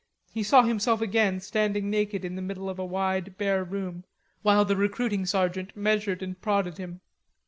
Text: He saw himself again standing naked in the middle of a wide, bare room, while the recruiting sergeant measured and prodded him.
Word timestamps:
He 0.33 0.41
saw 0.41 0.63
himself 0.63 0.99
again 0.99 1.41
standing 1.41 1.87
naked 1.91 2.25
in 2.25 2.33
the 2.35 2.41
middle 2.41 2.71
of 2.71 2.79
a 2.79 2.83
wide, 2.87 3.37
bare 3.37 3.63
room, 3.63 4.03
while 4.41 4.65
the 4.65 4.75
recruiting 4.75 5.27
sergeant 5.27 5.77
measured 5.77 6.23
and 6.23 6.41
prodded 6.41 6.79
him. 6.79 7.01